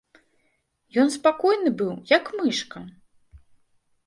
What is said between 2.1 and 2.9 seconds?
як мышка!